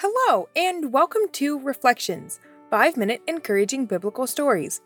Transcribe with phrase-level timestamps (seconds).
[0.00, 2.38] Hello, and welcome to Reflections
[2.70, 4.80] 5 minute encouraging biblical stories.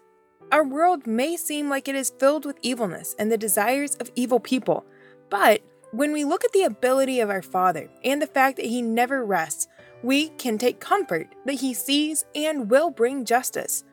[0.51, 4.41] Our world may seem like it is filled with evilness and the desires of evil
[4.41, 4.87] people,
[5.29, 8.81] but when we look at the ability of our Father and the fact that He
[8.81, 9.69] never rests,
[10.03, 13.85] we can take comfort that He sees and will bring justice.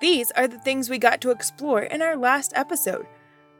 [0.00, 3.06] These are the things we got to explore in our last episode.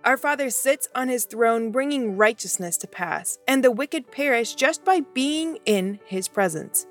[0.05, 4.85] Our Father sits on his throne, bringing righteousness to pass, and the wicked perish just
[4.85, 6.87] by being in his presence.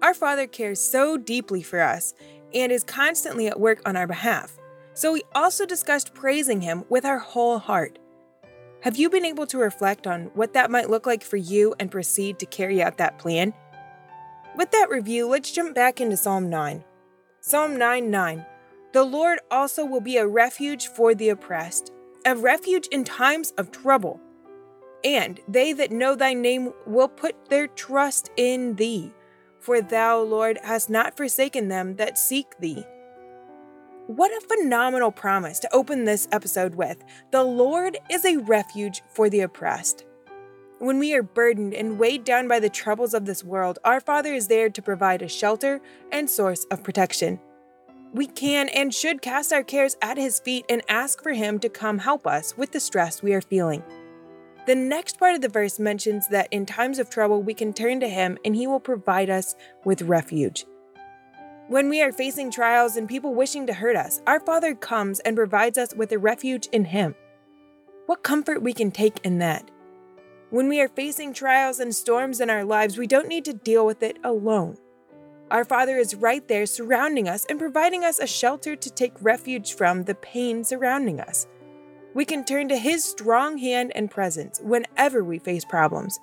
[0.00, 2.14] Our Father cares so deeply for us
[2.54, 4.56] and is constantly at work on our behalf.
[4.94, 7.98] So we also discussed praising him with our whole heart.
[8.80, 11.90] Have you been able to reflect on what that might look like for you and
[11.90, 13.52] proceed to carry out that plan?
[14.56, 16.84] With that review, let's jump back into Psalm 9.
[17.40, 18.46] Psalm 9 9
[18.92, 21.92] the Lord also will be a refuge for the oppressed,
[22.26, 24.20] a refuge in times of trouble.
[25.02, 29.12] And they that know thy name will put their trust in thee,
[29.60, 32.84] for thou, Lord, hast not forsaken them that seek thee.
[34.08, 37.02] What a phenomenal promise to open this episode with.
[37.30, 40.04] The Lord is a refuge for the oppressed.
[40.80, 44.34] When we are burdened and weighed down by the troubles of this world, our Father
[44.34, 47.40] is there to provide a shelter and source of protection
[48.12, 51.68] we can and should cast our cares at His feet and ask for Him to
[51.68, 53.82] come help us with the stress we are feeling.
[54.66, 58.00] The next part of the verse mentions that in times of trouble we can turn
[58.00, 59.54] to Him and He will provide us
[59.84, 60.66] with refuge.
[61.68, 65.34] When we are facing trials and people wishing to hurt us, our Father comes and
[65.34, 67.14] provides us with a refuge in Him.
[68.06, 69.70] What comfort we can take in that.
[70.50, 73.86] When we are facing trials and storms in our lives, we don't need to deal
[73.86, 74.76] with it alone.
[75.52, 79.74] Our Father is right there surrounding us and providing us a shelter to take refuge
[79.74, 81.46] from the pain surrounding us.
[82.14, 86.18] We can turn to His strong hand and presence whenever we face problems.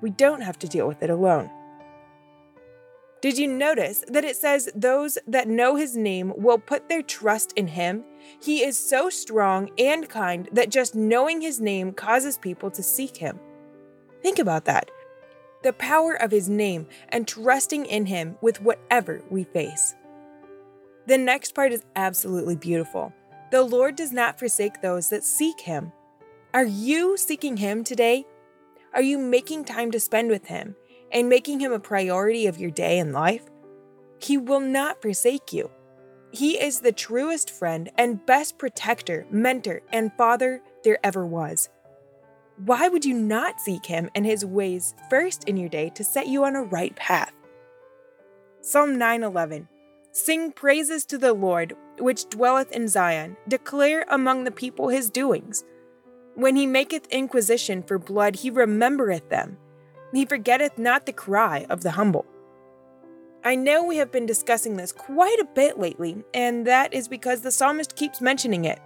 [0.00, 1.50] We don't have to deal with it alone.
[3.20, 7.52] Did you notice that it says those that know his name will put their trust
[7.54, 8.04] in him?
[8.40, 13.16] He is so strong and kind that just knowing his name causes people to seek
[13.16, 13.40] him.
[14.22, 14.88] Think about that
[15.62, 19.94] the power of His name, and trusting in Him with whatever we face.
[21.06, 23.12] The next part is absolutely beautiful.
[23.50, 25.92] The Lord does not forsake those that seek Him.
[26.54, 28.24] Are you seeking Him today?
[28.94, 30.76] Are you making time to spend with Him
[31.10, 33.44] and making Him a priority of your day and life?
[34.18, 35.70] He will not forsake you.
[36.30, 41.68] He is the truest friend and best protector, mentor, and father there ever was.
[42.64, 46.28] Why would you not seek him and his ways first in your day to set
[46.28, 47.32] you on a right path?
[48.60, 49.66] Psalm 9:11
[50.12, 55.64] Sing praises to the Lord, which dwelleth in Zion, declare among the people his doings.
[56.36, 59.58] When he maketh inquisition for blood, he remembereth them.
[60.12, 62.26] He forgetteth not the cry of the humble.
[63.42, 67.40] I know we have been discussing this quite a bit lately, and that is because
[67.40, 68.78] the psalmist keeps mentioning it,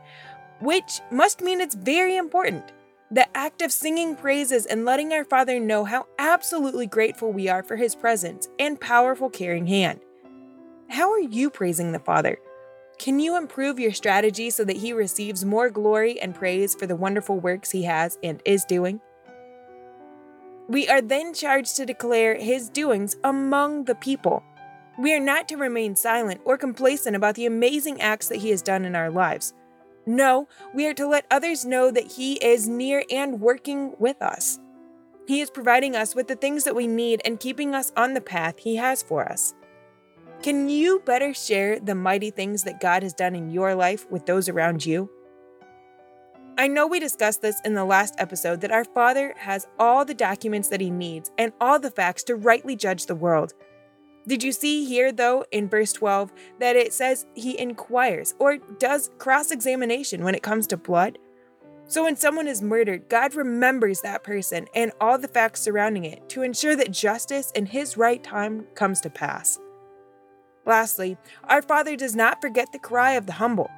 [0.60, 2.72] which must mean it's very important.
[3.10, 7.62] The act of singing praises and letting our Father know how absolutely grateful we are
[7.62, 10.00] for His presence and powerful caring hand.
[10.88, 12.38] How are you praising the Father?
[12.98, 16.96] Can you improve your strategy so that He receives more glory and praise for the
[16.96, 19.00] wonderful works He has and is doing?
[20.68, 24.42] We are then charged to declare His doings among the people.
[24.98, 28.62] We are not to remain silent or complacent about the amazing acts that He has
[28.62, 29.54] done in our lives.
[30.06, 34.60] No, we are to let others know that He is near and working with us.
[35.26, 38.20] He is providing us with the things that we need and keeping us on the
[38.20, 39.52] path He has for us.
[40.42, 44.26] Can you better share the mighty things that God has done in your life with
[44.26, 45.10] those around you?
[46.56, 50.14] I know we discussed this in the last episode that our Father has all the
[50.14, 53.54] documents that He needs and all the facts to rightly judge the world.
[54.28, 59.10] Did you see here, though, in verse 12, that it says he inquires or does
[59.18, 61.18] cross examination when it comes to blood?
[61.88, 66.28] So when someone is murdered, God remembers that person and all the facts surrounding it
[66.30, 69.60] to ensure that justice in his right time comes to pass.
[70.64, 73.70] Lastly, our Father does not forget the cry of the humble.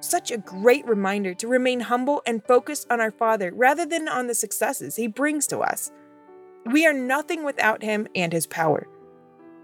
[0.00, 4.26] Such a great reminder to remain humble and focused on our Father rather than on
[4.26, 5.92] the successes he brings to us.
[6.64, 8.88] We are nothing without him and his power.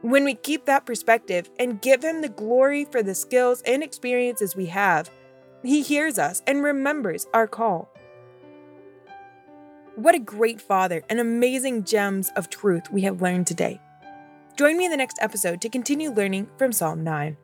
[0.03, 4.55] When we keep that perspective and give Him the glory for the skills and experiences
[4.55, 5.11] we have,
[5.65, 7.93] He hears us and remembers our call.
[9.97, 13.81] What a great Father and amazing gems of truth we have learned today.
[14.57, 17.37] Join me in the next episode to continue learning from Psalm 9.